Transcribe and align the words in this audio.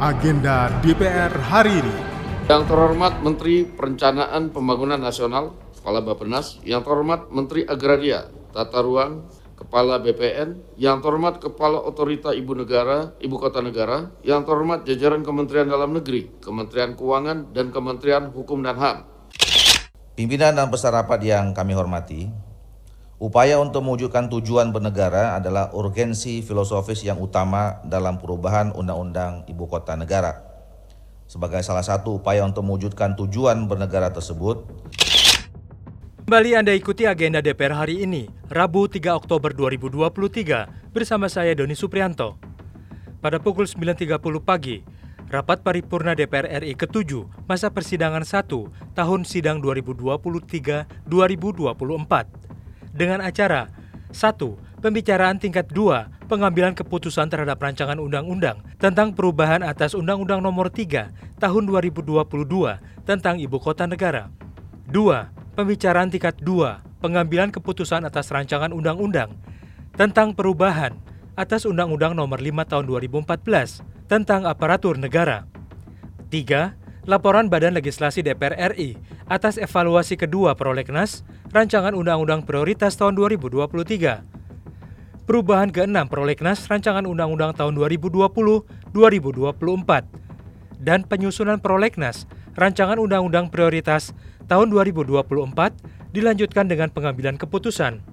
agenda 0.00 0.72
DPR 0.80 1.28
hari 1.28 1.76
ini. 1.76 1.96
Yang 2.48 2.72
terhormat 2.72 3.20
Menteri 3.20 3.68
Perencanaan 3.68 4.48
Pembangunan 4.48 4.96
Nasional, 4.96 5.52
Kepala 5.76 6.00
Bappenas, 6.00 6.56
yang 6.64 6.80
terhormat 6.80 7.28
Menteri 7.28 7.68
Agraria, 7.68 8.32
Tata 8.48 8.80
Ruang, 8.80 9.28
Kepala 9.60 10.00
BPN, 10.00 10.80
yang 10.80 11.04
terhormat 11.04 11.36
Kepala 11.44 11.84
Otorita 11.84 12.32
Ibu 12.32 12.64
Negara, 12.64 13.12
Ibu 13.20 13.36
Kota 13.36 13.60
Negara, 13.60 14.08
yang 14.24 14.40
terhormat 14.48 14.88
jajaran 14.88 15.20
Kementerian 15.20 15.68
Dalam 15.68 15.92
Negeri, 15.92 16.32
Kementerian 16.40 16.96
Keuangan, 16.96 17.52
dan 17.52 17.68
Kementerian 17.68 18.32
Hukum 18.32 18.64
dan 18.64 18.80
HAM. 18.80 18.98
Pimpinan 20.16 20.56
dan 20.56 20.72
peserta 20.72 21.04
rapat 21.04 21.20
yang 21.28 21.52
kami 21.52 21.76
hormati, 21.76 22.49
upaya 23.20 23.60
untuk 23.60 23.84
mewujudkan 23.84 24.32
tujuan 24.32 24.72
bernegara 24.72 25.36
adalah 25.36 25.68
urgensi 25.76 26.40
filosofis 26.40 27.04
yang 27.04 27.20
utama 27.20 27.84
dalam 27.84 28.16
perubahan 28.16 28.72
Undang-Undang 28.72 29.44
Ibu 29.44 29.68
Kota 29.68 29.92
Negara. 29.92 30.40
Sebagai 31.28 31.60
salah 31.60 31.84
satu 31.84 32.18
upaya 32.18 32.42
untuk 32.42 32.64
mewujudkan 32.64 33.14
tujuan 33.14 33.68
bernegara 33.68 34.10
tersebut, 34.10 34.66
Kembali 36.30 36.54
Anda 36.54 36.78
ikuti 36.78 37.10
agenda 37.10 37.42
DPR 37.42 37.74
hari 37.74 38.06
ini, 38.06 38.30
Rabu 38.54 38.86
3 38.86 39.18
Oktober 39.18 39.50
2023, 39.50 40.94
bersama 40.94 41.26
saya 41.26 41.58
Doni 41.58 41.74
Suprianto. 41.74 42.38
Pada 43.18 43.42
pukul 43.42 43.66
9.30 43.66 44.38
pagi, 44.38 44.86
Rapat 45.26 45.66
Paripurna 45.66 46.14
DPR 46.14 46.62
RI 46.62 46.78
ke-7 46.78 47.26
masa 47.50 47.74
persidangan 47.74 48.22
1 48.22 48.46
tahun 48.94 49.26
sidang 49.26 49.58
2023-2024 49.58 51.10
dengan 52.94 53.22
acara 53.22 53.70
1. 54.10 54.82
Pembicaraan 54.82 55.36
tingkat 55.36 55.68
2 55.70 56.30
pengambilan 56.30 56.72
keputusan 56.72 57.28
terhadap 57.28 57.60
rancangan 57.60 58.00
undang-undang 58.00 58.64
tentang 58.80 59.12
perubahan 59.12 59.60
atas 59.66 59.92
Undang-Undang 59.92 60.40
Nomor 60.40 60.72
3 60.72 61.36
Tahun 61.36 61.64
2022 61.68 62.24
tentang 63.04 63.36
Ibu 63.36 63.58
Kota 63.60 63.84
Negara. 63.84 64.32
2. 64.88 65.58
Pembicaraan 65.58 66.08
tingkat 66.08 66.40
2 66.40 67.04
pengambilan 67.04 67.52
keputusan 67.52 68.08
atas 68.08 68.32
rancangan 68.32 68.72
undang-undang 68.72 69.36
tentang 69.98 70.32
perubahan 70.32 70.96
atas 71.36 71.68
Undang-Undang 71.68 72.16
Nomor 72.16 72.40
5 72.40 72.64
Tahun 72.64 72.84
2014 72.88 73.84
tentang 74.08 74.48
aparatur 74.48 74.96
negara. 74.96 75.44
3. 76.32 76.79
Laporan 77.10 77.50
Badan 77.50 77.74
Legislasi 77.74 78.22
DPR 78.22 78.70
RI 78.70 78.94
atas 79.26 79.58
evaluasi 79.58 80.14
kedua 80.14 80.54
Prolegnas 80.54 81.26
Rancangan 81.50 81.90
Undang-Undang 81.90 82.46
Prioritas 82.46 82.94
tahun 82.94 83.18
2023 83.18 85.26
perubahan 85.26 85.74
ke-6 85.74 86.06
Prolegnas 86.06 86.70
Rancangan 86.70 87.10
Undang-Undang 87.10 87.58
tahun 87.58 87.74
2020-2024 87.82 88.94
dan 90.78 91.02
penyusunan 91.02 91.58
Prolegnas 91.58 92.30
Rancangan 92.54 93.02
Undang-Undang 93.02 93.50
Prioritas 93.50 94.14
tahun 94.46 94.70
2024 94.70 96.14
dilanjutkan 96.14 96.70
dengan 96.70 96.94
pengambilan 96.94 97.34
keputusan. 97.42 98.06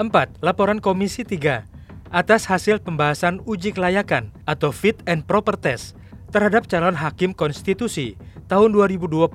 4. 0.00 0.08
Laporan 0.40 0.80
Komisi 0.80 1.20
3 1.20 1.68
atas 2.08 2.48
hasil 2.48 2.80
pembahasan 2.80 3.44
uji 3.44 3.76
kelayakan 3.76 4.32
atau 4.48 4.72
fit 4.72 4.96
and 5.04 5.28
proper 5.28 5.52
test 5.52 5.97
terhadap 6.28 6.68
calon 6.68 6.96
hakim 6.96 7.32
konstitusi 7.32 8.16
tahun 8.48 8.72
2024 8.76 9.28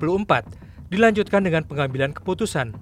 dilanjutkan 0.90 1.42
dengan 1.42 1.62
pengambilan 1.66 2.14
keputusan. 2.14 2.74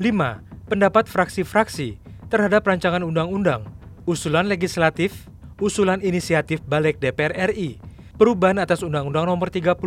5. 0.00 0.68
Pendapat 0.68 1.08
fraksi-fraksi 1.08 1.98
terhadap 2.28 2.64
rancangan 2.68 3.00
undang-undang, 3.00 3.64
usulan 4.04 4.46
legislatif, 4.46 5.28
usulan 5.58 5.98
inisiatif 6.04 6.60
balik 6.64 7.00
DPR 7.00 7.32
RI, 7.52 7.80
perubahan 8.20 8.60
atas 8.60 8.84
Undang-Undang 8.84 9.26
Nomor 9.32 9.48
37 9.48 9.80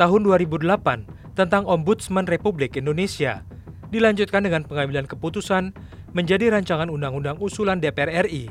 Tahun 0.00 0.20
2008 0.24 1.36
tentang 1.36 1.68
Ombudsman 1.68 2.24
Republik 2.24 2.80
Indonesia, 2.80 3.44
dilanjutkan 3.92 4.40
dengan 4.40 4.64
pengambilan 4.64 5.04
keputusan 5.04 5.76
menjadi 6.16 6.48
rancangan 6.48 6.88
undang-undang 6.88 7.36
usulan 7.36 7.84
DPR 7.84 8.24
RI. 8.24 8.48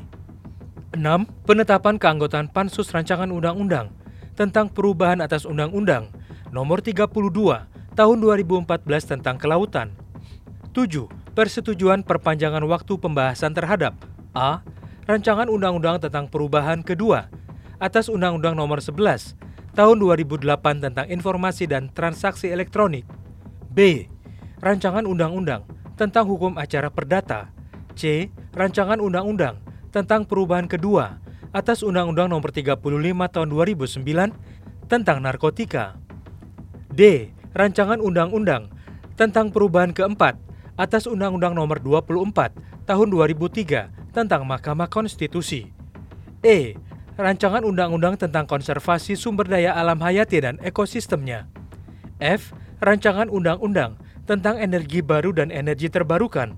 6. 0.97 1.45
Penetapan 1.45 2.01
keanggotaan 2.01 2.49
Pansus 2.49 2.89
Rancangan 2.89 3.29
Undang-Undang 3.29 3.93
tentang 4.33 4.73
perubahan 4.73 5.21
atas 5.21 5.45
Undang-Undang 5.45 6.09
Nomor 6.49 6.81
32 6.81 7.13
Tahun 7.93 8.17
2014 8.17 8.65
tentang 9.05 9.37
Kelautan. 9.37 9.93
7 10.73 11.05
persetujuan 11.37 12.01
perpanjangan 12.01 12.65
waktu 12.65 12.97
pembahasan 12.97 13.53
terhadap 13.53 14.01
A. 14.33 14.65
Rancangan 15.05 15.45
Undang-Undang 15.45 16.01
tentang 16.01 16.25
perubahan 16.25 16.81
kedua 16.81 17.29
atas 17.77 18.09
Undang-Undang 18.09 18.57
Nomor 18.57 18.81
11 18.81 19.37
Tahun 19.77 19.95
2008 20.01 20.41
tentang 20.81 21.05
Informasi 21.05 21.69
dan 21.69 21.93
Transaksi 21.93 22.49
Elektronik 22.49 23.05
B. 23.69 24.09
Rancangan 24.57 25.05
Undang-Undang 25.05 25.69
tentang 25.93 26.25
Hukum 26.25 26.57
Acara 26.57 26.89
Perdata 26.89 27.53
C. 27.93 28.33
Rancangan 28.57 28.97
Undang-Undang 28.97 29.68
tentang 29.89 30.25
perubahan 30.25 30.69
kedua 30.69 31.21
atas 31.49 31.81
Undang-Undang 31.81 32.29
Nomor 32.29 32.53
35 32.53 32.77
Tahun 33.33 33.49
2009 33.49 34.89
tentang 34.89 35.17
narkotika 35.21 35.97
D. 36.93 37.33
Rancangan 37.53 37.97
Undang-Undang 38.01 38.69
tentang 39.17 39.49
perubahan 39.49 39.93
keempat 39.93 40.37
atas 40.77 41.09
Undang-Undang 41.09 41.57
Nomor 41.57 41.81
24 41.81 42.53
Tahun 42.85 43.07
2003 43.09 44.13
tentang 44.13 44.41
Mahkamah 44.45 44.89
Konstitusi. 44.89 45.69
E. 46.41 46.77
Rancangan 47.19 47.67
Undang-Undang 47.67 48.15
tentang 48.15 48.47
Konservasi 48.47 49.19
Sumber 49.19 49.45
Daya 49.45 49.75
Alam 49.75 49.99
Hayati 49.99 50.39
dan 50.39 50.55
Ekosistemnya. 50.63 51.51
F. 52.17 52.55
Rancangan 52.79 53.27
Undang-Undang 53.27 53.99
tentang 54.23 54.55
Energi 54.57 55.03
Baru 55.03 55.35
dan 55.35 55.51
Energi 55.51 55.91
Terbarukan. 55.91 56.55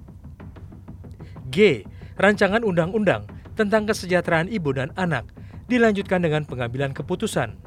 G. 1.50 1.84
Rancangan 2.22 2.62
Undang-Undang 2.62 3.26
tentang 3.58 3.90
Kesejahteraan 3.90 4.46
Ibu 4.46 4.78
dan 4.78 4.94
Anak 4.94 5.26
dilanjutkan 5.66 6.22
dengan 6.22 6.46
pengambilan 6.46 6.94
keputusan. 6.94 7.58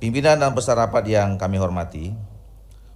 Pimpinan 0.04 0.36
dan 0.36 0.52
peserta 0.52 0.84
rapat 0.84 1.08
yang 1.08 1.40
kami 1.40 1.56
hormati, 1.56 2.12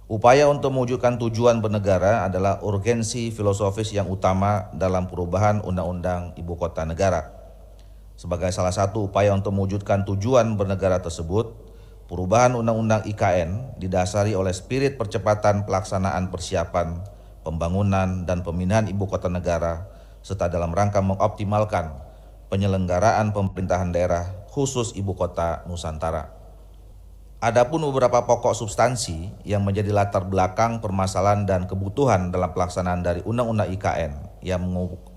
Upaya 0.05 0.45
untuk 0.45 0.69
mewujudkan 0.77 1.17
tujuan 1.17 1.57
bernegara 1.57 2.29
adalah 2.29 2.61
urgensi 2.61 3.33
filosofis 3.33 3.89
yang 3.97 4.05
utama 4.13 4.69
dalam 4.77 5.09
perubahan 5.09 5.57
Undang-Undang 5.65 6.37
Ibu 6.37 6.53
Kota 6.53 6.85
Negara. 6.85 7.33
Sebagai 8.13 8.53
salah 8.53 8.69
satu 8.69 9.09
upaya 9.09 9.33
untuk 9.33 9.57
mewujudkan 9.57 10.05
tujuan 10.05 10.53
bernegara 10.53 11.01
tersebut, 11.01 11.49
perubahan 12.05 12.53
Undang-Undang 12.53 13.09
IKN 13.09 13.81
didasari 13.81 14.37
oleh 14.37 14.53
spirit 14.53 15.01
percepatan 15.01 15.65
pelaksanaan 15.65 16.29
persiapan, 16.29 17.01
pembangunan, 17.41 18.29
dan 18.29 18.45
pemindahan 18.45 18.85
Ibu 18.85 19.09
Kota 19.09 19.33
Negara, 19.33 19.89
serta 20.21 20.45
dalam 20.45 20.77
rangka 20.77 21.01
mengoptimalkan 21.01 21.89
penyelenggaraan 22.53 23.33
pemerintahan 23.33 23.89
daerah 23.89 24.42
khusus 24.53 24.93
Ibu 24.93 25.17
Kota 25.17 25.65
Nusantara. 25.65 26.29
Adapun 27.43 27.83
beberapa 27.89 28.23
pokok 28.23 28.55
substansi 28.55 29.43
yang 29.43 29.67
menjadi 29.67 29.91
latar 29.91 30.23
belakang 30.23 30.79
permasalahan 30.79 31.43
dan 31.43 31.67
kebutuhan 31.67 32.31
dalam 32.31 32.55
pelaksanaan 32.55 33.03
dari 33.03 33.19
Undang-Undang 33.25 33.67
IKN 33.75 34.13
yang 34.45 34.63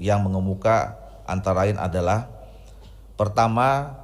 yang 0.00 0.26
mengemuka 0.26 0.99
antara 1.28 1.62
lain 1.69 1.78
adalah 1.78 2.26
pertama, 3.14 3.94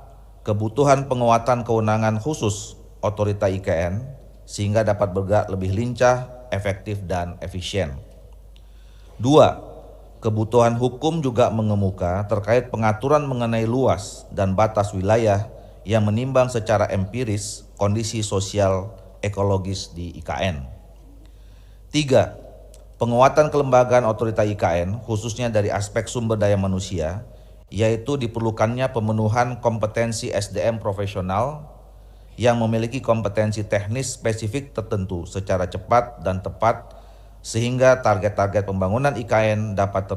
kebutuhan 0.46 1.10
penguatan 1.10 1.66
kewenangan 1.66 2.22
khusus 2.22 2.78
otorita 3.02 3.50
IKN 3.50 4.06
sehingga 4.46 4.86
dapat 4.86 5.10
bergerak 5.10 5.50
lebih 5.50 5.74
lincah, 5.74 6.46
efektif 6.54 7.02
dan 7.08 7.40
efisien. 7.42 7.98
Dua, 9.18 9.71
kebutuhan 10.22 10.78
hukum 10.78 11.19
juga 11.19 11.50
mengemuka 11.50 12.22
terkait 12.30 12.70
pengaturan 12.70 13.26
mengenai 13.26 13.66
luas 13.66 14.24
dan 14.30 14.54
batas 14.54 14.94
wilayah 14.94 15.50
yang 15.82 16.06
menimbang 16.06 16.46
secara 16.46 16.86
empiris 16.94 17.66
kondisi 17.74 18.22
sosial 18.22 18.94
ekologis 19.19 19.90
di 19.90 20.14
IKN. 20.22 20.62
Tiga, 21.90 22.38
penguatan 23.02 23.50
kelembagaan 23.50 24.06
otorita 24.06 24.46
IKN 24.46 25.02
khususnya 25.02 25.50
dari 25.50 25.74
aspek 25.74 26.06
sumber 26.06 26.38
daya 26.38 26.54
manusia, 26.54 27.26
yaitu 27.66 28.14
diperlukannya 28.14 28.94
pemenuhan 28.94 29.58
kompetensi 29.58 30.30
SDM 30.30 30.78
profesional 30.78 31.66
yang 32.38 32.62
memiliki 32.62 33.02
kompetensi 33.02 33.66
teknis 33.66 34.14
spesifik 34.14 34.70
tertentu 34.70 35.26
secara 35.26 35.66
cepat 35.66 36.22
dan 36.22 36.40
tepat 36.40 37.01
sehingga 37.42 38.00
target-target 38.00 38.64
pembangunan 38.64 39.12
IKN 39.12 39.74
dapat 39.74 40.08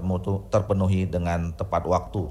terpenuhi 0.54 1.10
dengan 1.10 1.52
tepat 1.58 1.84
waktu. 1.90 2.30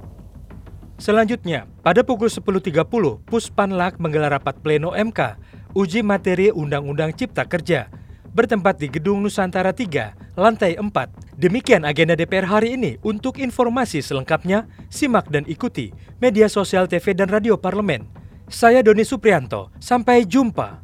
Selanjutnya, 0.96 1.66
pada 1.82 2.06
pukul 2.06 2.30
10.30, 2.30 3.26
Puspanlak 3.26 3.98
menggelar 3.98 4.38
rapat 4.38 4.54
pleno 4.62 4.94
MK 4.94 5.36
uji 5.74 6.06
materi 6.06 6.54
Undang-Undang 6.54 7.18
Cipta 7.18 7.42
Kerja 7.44 7.90
bertempat 8.34 8.82
di 8.82 8.90
Gedung 8.90 9.22
Nusantara 9.22 9.70
3, 9.70 10.38
lantai 10.38 10.74
4. 10.78 10.90
Demikian 11.38 11.86
agenda 11.86 12.18
DPR 12.18 12.46
hari 12.46 12.74
ini. 12.74 12.98
Untuk 13.02 13.38
informasi 13.38 14.02
selengkapnya, 14.02 14.66
simak 14.90 15.30
dan 15.30 15.46
ikuti 15.46 15.94
media 16.18 16.50
sosial 16.50 16.90
TV 16.90 17.14
dan 17.14 17.30
radio 17.30 17.54
parlemen. 17.54 18.06
Saya 18.50 18.82
Doni 18.82 19.06
Suprianto, 19.06 19.70
sampai 19.78 20.26
jumpa. 20.26 20.83